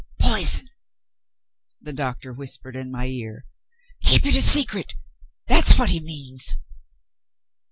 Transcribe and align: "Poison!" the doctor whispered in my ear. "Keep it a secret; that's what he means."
"Poison!" 0.19 0.67
the 1.79 1.93
doctor 1.93 2.33
whispered 2.33 2.75
in 2.75 2.89
my 2.91 3.05
ear. 3.05 3.45
"Keep 4.01 4.25
it 4.25 4.35
a 4.35 4.41
secret; 4.41 4.95
that's 5.45 5.77
what 5.77 5.91
he 5.91 5.99
means." 5.99 6.55